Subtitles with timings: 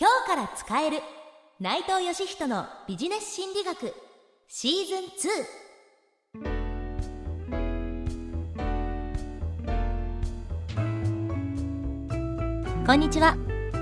[0.00, 0.98] 今日から使える。
[1.58, 3.92] 内藤義人のビジネス心理学。
[4.46, 4.98] シーズン
[12.84, 13.36] 2こんにちは。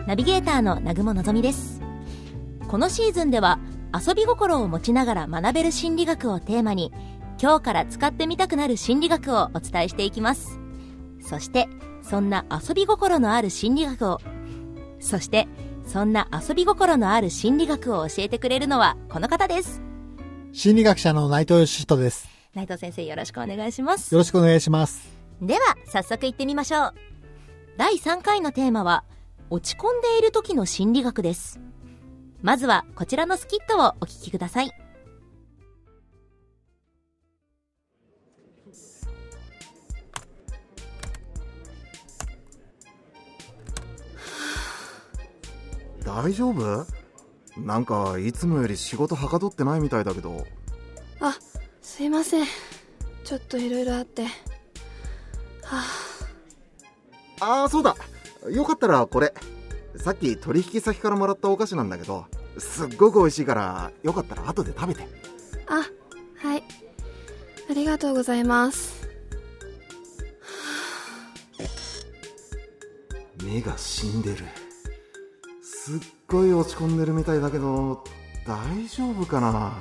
[0.06, 1.82] ナビゲーターの南雲のぞみです。
[2.66, 3.58] このシーズンでは
[3.92, 6.94] 遊び心を持ちながら学べる心理学をテーマに
[7.38, 10.58] 今日から使ってみたくなる心理学をお伝えしていきます。
[11.20, 11.68] そして
[12.00, 14.18] そんな遊び心のある心理学を
[14.98, 15.46] そして
[15.86, 19.80] そんな遊び心のある心理学を教えてくれるのはこの方です。
[20.52, 22.28] 心理学者の内藤義人です。
[22.54, 24.12] 内藤先生よろしくお願いします。
[24.14, 25.08] よろしくお願いします。
[25.40, 26.94] では早速行ってみましょう。
[27.76, 29.04] 第3回のテーマは
[29.48, 31.60] 落ち込んでいる時の心理学です。
[32.42, 34.70] まずはこちらのスキットをお聞きください
[46.06, 46.86] 大丈夫？
[47.56, 50.46] なんかいつもより仕事はかどってないみたいだけど。
[51.20, 51.36] あ
[51.82, 52.46] すいません。
[53.24, 54.24] ちょっといろいろあって。
[54.24, 54.28] は
[57.40, 57.62] あ。
[57.62, 57.96] ああそうだ。
[58.48, 59.34] よかったらこれ。
[59.96, 62.26] さっき取引先からもらったお菓子なんだけど
[62.58, 65.08] すっごく美味しいからよかったら後で食べて。
[65.66, 65.82] あ
[66.38, 66.62] はい。
[67.68, 69.08] ありがとうございます。
[73.42, 74.44] 目が死んでる
[75.86, 78.02] すっごい落ち込んでるみたいだけど
[78.44, 79.78] 大丈夫かな？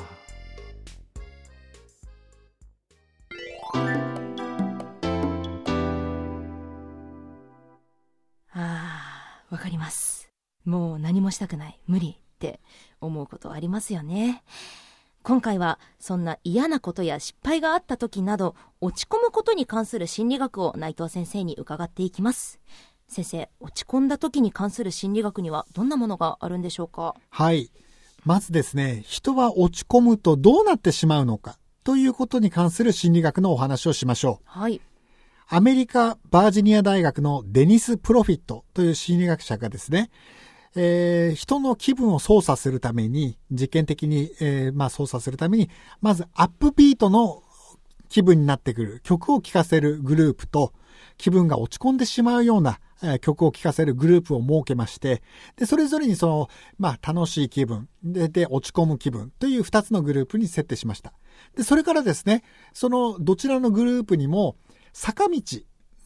[8.53, 10.29] あわかります。
[10.63, 11.79] もう何もしたくない。
[11.87, 12.59] 無理って
[13.01, 14.43] 思うことありますよね。
[15.23, 22.59] 今回はそんな嫌なことや失敗があった時など落ち込むことに関する心理学を内藤先生に伺っていきます。
[23.07, 27.15] 先生落ち込んだ時に関する心理学にはどんなものがあるんでしょうか？
[27.29, 27.71] はい。
[28.25, 34.59] まずですね、人は落ち込むとどうなってしまうのかということに関する心理学のお話をしましょう。
[34.59, 34.81] はい
[35.47, 40.09] アメリカバージニア大学のデニス・プロフィットという心理学者がですね、
[40.75, 45.69] えー人の気分を操作するために、実験的に、えーまあ、操作するために、
[46.01, 47.43] まずアップビートの
[48.09, 50.73] 気分になってくる曲を聴かせるグループと、
[51.17, 55.21] 気分が落ち込んでしまうような、えー曲を聴かせるグループを設けまして、
[55.55, 61.13] で、それぞれにその、まあ、楽しい気分で、で、落ち込む気分という二つのグループに設定しました。
[61.55, 62.43] で、それからですね、
[62.73, 64.55] そのどちらのグループにも、
[64.93, 65.41] 坂道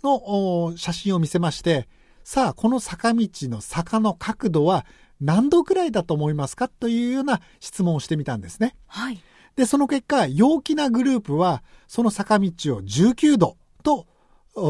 [0.04, 1.88] のお写真を見せまして、
[2.24, 4.86] さあ、この坂道の坂の角度は
[5.22, 8.76] 何度くらいだと思いますかというような質問をしてみたんですね。
[8.88, 9.22] はい
[9.60, 14.06] で、その結果、陽気なグループは、その坂道を19度とお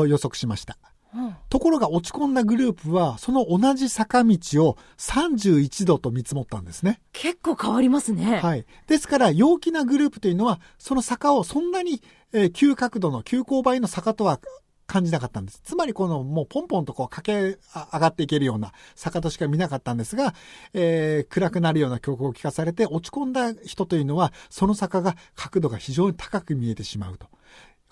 [0.07, 0.77] 予測しました。
[1.15, 7.01] うんところが落ち込んだグループは、その同じ坂道を31度と見積もったんですね。
[7.11, 8.65] 結構変わりますねはい。
[8.85, 14.39] ですから、陽気なグループというのは、その坂をそんなに、えー急角度の急勾配の坂とは
[14.85, 15.61] 感じなかったんです。
[15.63, 20.35] つまり、この、もうポンポンとこう駆けあ上がっていけるような坂としか見なかったんですが、
[20.73, 27.27] えー暗くなるような曲を聴かされて、落ち込んだ人というのは、その坂が角度が非常に高く見えてしまうと。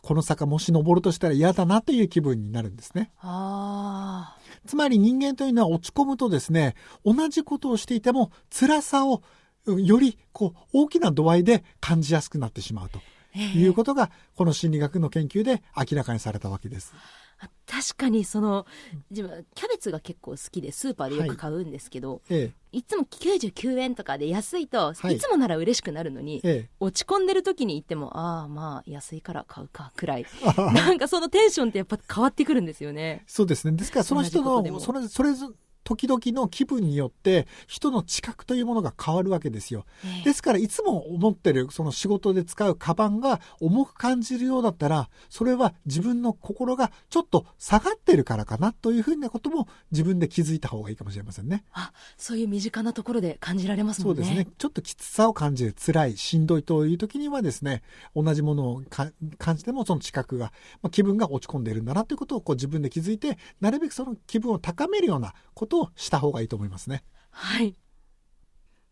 [0.08, 3.12] この坂もし登るとしたら嫌だなという気分になるんですね。
[3.20, 9.22] あつまり人間というのは落ち込むとですね、同じことをしていても辛さを
[9.66, 13.02] うんよりこう大きな度合いで感じやすくなってしまうとー
[13.38, 16.94] いうことが、この心理学の研究で明らかにされたわけです。
[17.40, 18.66] あ確かにその
[19.12, 25.16] 自分キャベツが結構好きでスーパーでよく買うんですけど、えい、つも99円とかで安いと、はい。
[25.16, 26.70] い、つもなら嬉しくなるのに、え、え。
[26.80, 30.26] 落ち込んでる時に行ってもああまあ安いから買うかくらい。
[30.42, 30.46] え。
[30.74, 33.24] なんかそのテンションってやっぱ変わってくるんですよね。
[33.28, 33.78] そうですね。
[33.78, 35.54] ですからその人の、それ、それぞ、
[35.88, 39.86] 時々の気分によって人の知覚というものが変わるわけですよ。
[40.26, 51.64] ですからいつも思ってるその仕事で使うカバンが重く感じるようだったらそれは自分の心がちょっと下がってるからかなというふうなことも自分で気づいた方がいいかもしれませんね。
[51.72, 54.52] あそういう身近なところで感じられますもんねそうですね。
[54.58, 57.82] ちょっときつさを感じる、辛い、しんどいという時にはですね、
[58.14, 60.52] 同じものをか感じてもその知覚が、
[60.82, 67.04] まあ、気分が落ち込んでいるんだなということをこう自分で気づいて、なるべくその気分を高めるようなことをした方がいいと思いますね。
[67.30, 67.76] はい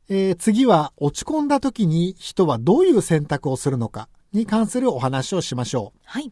[0.09, 5.99] えー次は落ち込んだ時に人はどういう選択をするのかに関するお話をしましょう。
[6.05, 6.31] はい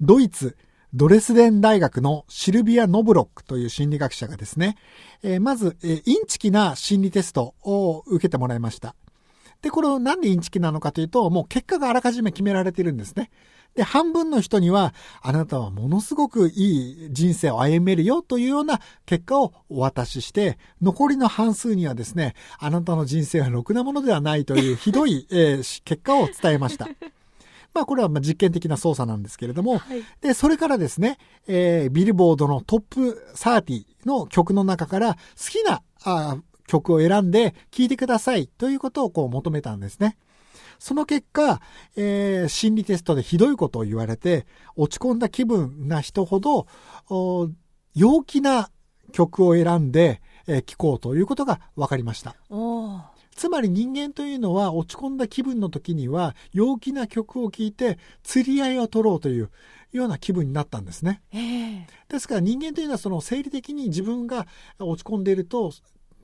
[0.00, 0.56] ドイツ、
[0.94, 4.76] ドレスデン大学のシルビア・ノブロックという心理学者がですね、
[5.22, 8.96] えーまず、えーインチキな心理テストを受けてもらいました。
[9.62, 13.30] で、これをなんでインチキなのかというと、もう結果があらかじめ決められているんですね。
[13.74, 26.88] で、半分の人には、あなたはものすごくいい人生を歩めるよというような結果をお渡しして、残りの半数にはですね、あなたの人生はろくなものではないというひどい、 えー結果を伝えました。
[27.72, 35.20] まあこれはまあ実験的な操作なんですけれども、はいで、それからですね、えービルボードのトップ30の曲の中から好
[35.50, 40.16] きなあー曲を選んで聴いてくださいということをこう求めたんですね。
[40.80, 41.60] その結果、
[41.94, 46.66] えー心理テストでひどいことを言われて、落ち込んだ気分な人ほど、
[47.10, 47.48] お
[47.94, 48.70] 陽気な
[49.12, 52.34] 曲を選んで、えー聴こうということが分かりました。
[53.36, 59.50] つまり人間というのは落ち込んだ気分の時には陽気な曲を聴いて釣り合いを取ろうという
[59.92, 61.22] ような気分になったんですね。
[61.32, 61.38] え
[61.76, 64.46] えですから人間というのはその生理的に自分が
[64.78, 65.72] 落ち込んでいると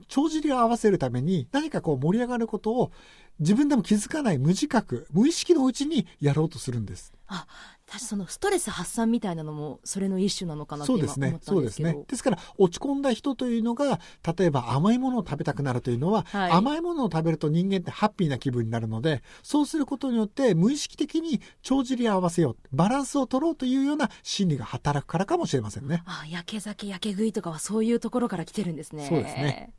[0.08, 2.92] 帳尻を合わせるために何かこう盛り上がることを
[3.38, 7.12] 自分でも気づかない無自覚、無意識のうちにやろうとするんです。
[7.26, 7.46] あ、
[7.86, 11.40] 確かそのストレス発散みたいなのもそれの一種なのかなってそうですね今思っ。
[11.40, 11.98] たそうですすんでけど。
[12.00, 12.04] ね。
[12.08, 14.00] ですから、落ち込んだ人というのが、
[14.36, 26.02] 例えば甘いものを食べたくなるというのは、はい甘いものを食べると人間ってハッピーな気分になるので、そうすることによって無意識的に帳尻を合わせよう、バランスを取ろうというような心理が働くからかもしれませんね。
[26.06, 29.06] あ、焼け酒、焼け食いとかはそういうところから来てるんですね。
[29.06, 29.74] そうですね。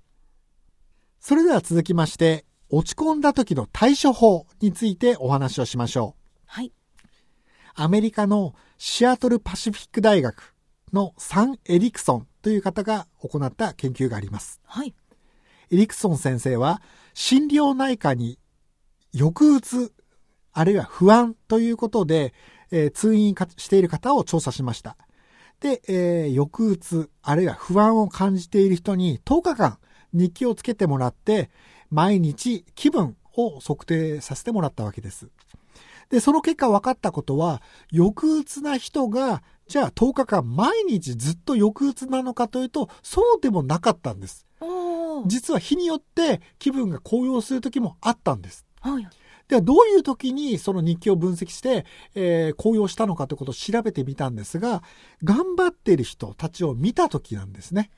[1.20, 6.42] それでは続きまして、落ち込んだ時の対処法についてお話をしましょう。
[6.46, 6.74] はい。
[7.76, 10.56] アメリカのシアトルパシフィック大学
[10.92, 14.62] のサン・エリクソンという方が行った研究があります。
[14.66, 14.94] はい。
[15.70, 16.82] エリクソン先生は
[17.14, 18.40] 心療内科に
[19.16, 19.94] 抑うつ、
[20.54, 22.34] あるいは不安ということで、
[22.72, 24.98] えー通院かしている方を調査しました。
[25.60, 29.80] で、えー抑うつ、あるいは不安を感じている人に10日間
[30.14, 31.50] 日記をつけてもらって、
[31.90, 35.30] 毎日気分を測定させてもらったわけです。
[36.10, 37.62] で、その結果分かったことは、
[37.92, 44.46] 抑うつな人が、じゃあ10日間毎日ずっと抑うつなのかというと、そうでもなかったんです。
[45.26, 48.66] 実は日によって気分が高揚する時もあったんです。
[48.82, 49.08] はい。
[49.48, 51.86] ではどういう時にその日記を分析して、
[52.16, 54.84] えー高揚したのかということを調べてみたんですが、
[55.24, 57.90] 頑張っている人たちを見た時なんですね。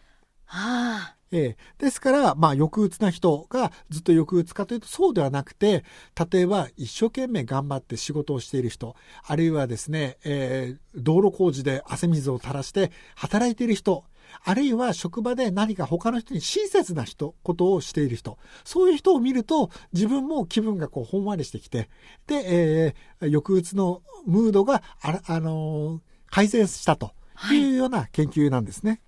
[0.50, 5.84] あえーですから、まあ、抑うつな人がずっと抑うつかというとそうではなくて、
[6.31, 14.04] 例えば一生懸命頑張って仕事をしている人、あるいはですね、えー道路工事で汗水を垂らして働いている人、
[14.44, 21.90] あるいは職場で何か他の人に親切な人、ことをしている人、そういう人を見ると自分も気分がこうほんわりしてきて、
[22.25, 26.00] で、えー抑うつのムードがあ、あのー
[26.31, 27.12] 改善したと
[27.51, 29.01] いうような研究なんですね。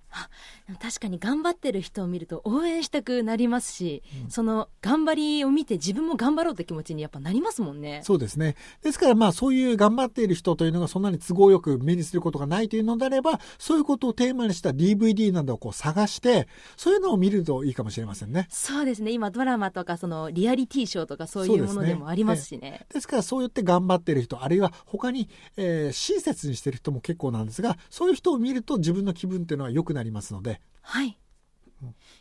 [0.80, 8.00] 確かに頑張ってる人を見ると応援したくなりますし、その頑張りを見て自分も頑張ろうって気持ちにやっぱなりますもんね。
[8.04, 8.56] そうですね。
[8.82, 18.46] ですからまあそういう頑張っている人というのがそんなに都合よく目にすることがないというのであれば、そういうことをテーマにした DVD などをこう探して、そういうのを見るといいかもしれませんね。
[18.50, 19.12] そうですね。
[19.12, 22.86] 今ドラマとかそのリアリティショーとかそういうものでもありますしね。
[22.92, 31.18] ですからそうやって頑張っている人、あるいは他に、えー親切にしている人も結構なんですが、そういう人を見ると自分の気分っていうのは良くなりますので、はい。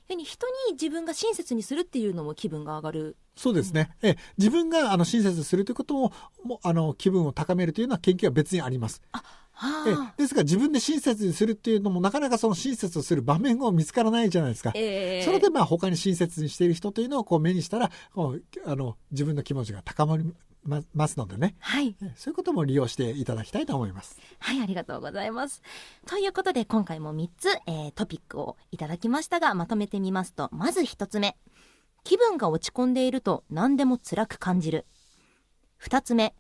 [0.08, 3.18] やに人に自分が親切にするっていうのも気分が上がる。
[3.36, 3.96] そうですね。
[4.02, 6.14] えー自分があの親切にするということも、
[6.44, 9.02] もあの気分を高めるというような研究は別にあります。
[9.12, 9.24] あ。
[10.18, 14.72] ですから自分で親切にするっていうのもなかなかその親切をする場面が見つからないじゃないですか。
[14.76, 21.56] ええそれでまあ他に親切にしている人というのをこう目にしたら、こうあの自分の気持ちが高まりまますのでね。
[21.60, 21.96] はい。
[22.02, 24.20] えそういうことも利用していただきたいと思います。
[24.40, 25.62] はい、ありがとうございます。
[26.08, 31.38] ということで、今回も3つ、えートピックをいただきましたが、まとめてみますと、まず1つ目。
[32.04, 34.86] 気分が落ち込んでいると何でも辛く感じる。
[35.82, 36.34] 2つ目。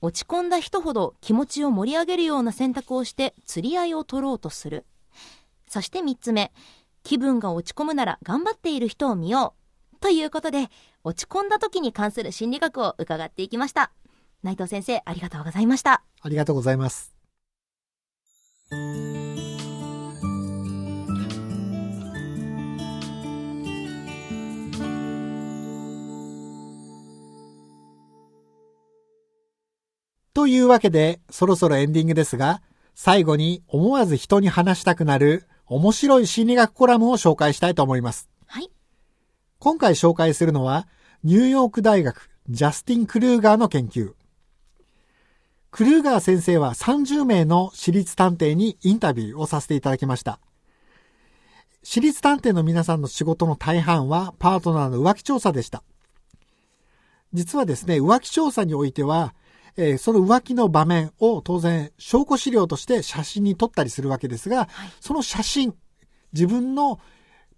[0.00, 4.86] 落ち込んだ人ほど気持ちを盛り上げるような選択をして釣り合いを取ろうとする。
[5.68, 6.52] そして3つ目。
[7.04, 9.54] 気分が落ち込むなら頑張っている人を見よ
[9.94, 9.96] う。
[10.00, 10.68] ということで、
[11.04, 13.92] 落ち込んだ時に関する心理学を伺っていきました。
[14.42, 16.02] 内藤先生、ありがとうございました。
[16.20, 17.14] ありがとうございます。
[30.38, 32.62] というわけで、そろそろエンディングですが、
[32.94, 38.30] 最後に思わず人に話したくなる面白い心理学コラムを紹介したいと思います。
[38.46, 38.70] はい。
[39.58, 40.86] 今回紹介するのは、
[41.24, 44.12] ニューヨーク大学ジャスティン・クルーガーの研究。
[45.72, 50.38] クルーガー先生は30名の私立探偵にインタビューをさせていただきました。
[51.82, 55.82] 私立探偵の皆さんの仕事の大半はパートナーの浮気調査でした。
[57.32, 59.34] 実はですね、浮気調査においては、
[59.78, 64.68] えーその浮気の場面を当然証拠資料として写真に撮ったりするわけですが、
[65.00, 65.74] その写真、
[66.32, 66.98] 自分の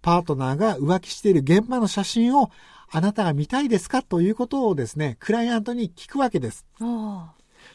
[0.03, 2.51] パートナーが浮気している現場の写真を
[2.91, 6.65] あなたが見たいですかということをですね、クライアントに聞くわけです。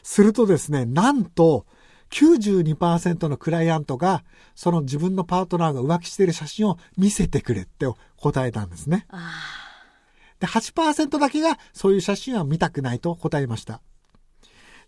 [0.01, 1.65] するとですね、なんと、
[2.11, 4.23] 92%のクライアントが、
[4.55, 7.85] その自分のパートナーが浮気している写真を見せてくれって
[8.15, 9.07] 答えたんですね。
[9.09, 9.31] あ
[10.39, 13.81] で、8%だけがそういう写真は見たくないと答えました。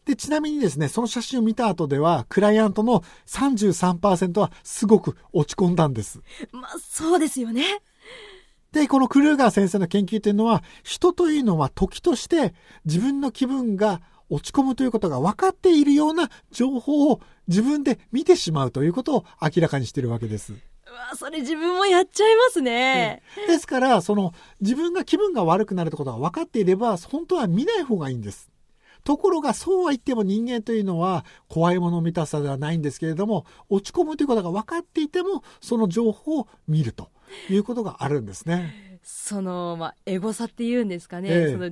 [0.09, 6.19] で、ちなみにですね、その写真を見た後では、クライアントの33%はすごく落ち込んだんです。
[6.19, 7.63] ーまあ、そうですよね。
[8.71, 20.53] で、このクルーガー先生の研究というのは、人というのは時として自分の気分が落ち込むということが分かっているような情報を自分で見てしまうということを明らかにしているわけです。
[20.53, 20.55] う
[20.91, 23.21] わ、それ自分もやっちゃいますね。
[23.47, 28.49] ですから、その自分が気分が悪くなるということが分かっていれば、本当は見ない方がいいんです。
[29.09, 37.09] ところが、そうは言っても人間というのは怖いもの見たさではないんですけれども、落ち込むということが分かっていても、その情報を見ると
[37.49, 38.99] いうことがあるんですね。
[39.01, 41.29] その、まあ、エゴさって言うんですかね。
[41.31, 41.71] ええその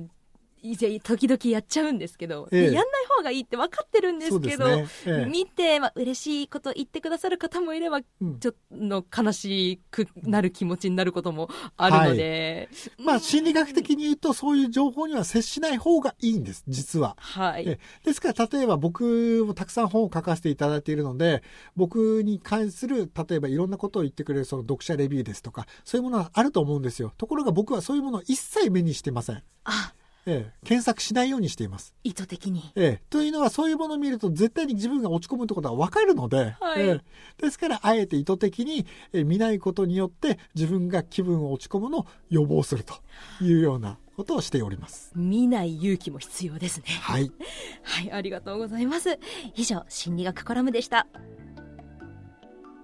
[0.62, 2.84] いや時々やっちゃうんですけど、ええやんない
[3.16, 8.54] 方がいいって分かってるんですけど、ねええ見て、まあ嬉しいこと言ってくださる方もいれば、うんちょっ
[8.88, 17.16] と悲しくなる気持ちになることもあるので、まあ、心理学的に言うと、そういう情報には接しない方がいいんです、実は。
[17.18, 17.64] はい。
[17.66, 21.42] えですから、例えば僕もたくさん本を書かせていただいているので、
[21.76, 27.12] 僕に関する、例えばいろんなことを言ってくれるその読者レビューですとか、そういうものはあると思うんですよ。
[27.16, 29.42] ところが僕はそういうものを一切目にしてません。
[29.64, 29.92] あ、
[30.30, 31.94] ええ、検索しないようにしています。
[32.04, 32.70] 意図的に。
[32.76, 37.00] ええ、というのはそういうものを見ると絶対に自分が落ち込むってことはわかるので、はいええ
[37.38, 42.94] ですからあえて意図的に、え見ないことによって自分が気分を落ち込むのを予防すると
[43.40, 45.12] いうようなことをしております。
[45.14, 46.86] 見ない勇気も必要ですね。
[47.00, 47.30] はい。
[47.82, 49.18] はい、ありがとうございます。
[49.54, 51.06] 以上、心理学コラムでした。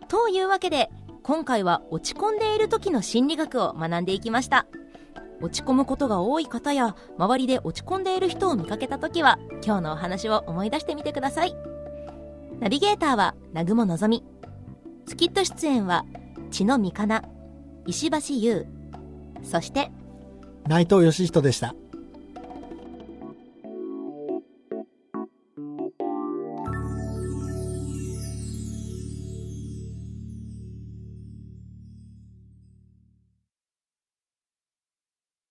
[0.08, 0.90] というわけで、
[1.24, 4.66] 今回は落ち込んでいる時の心理学を学んでいきました。
[5.40, 11.54] 落ち込むことが多い方や、周りで落ち込んでいる人を見かけた時は、今日のお話を思い出してみてください。
[12.60, 14.24] ナビゲーターは、南雲のぞみ。
[15.06, 16.04] スキット出演は、
[16.50, 17.24] 血のみかな、
[17.86, 18.66] 石橋優、
[19.42, 19.90] そして、
[20.66, 21.74] 内藤義人でした。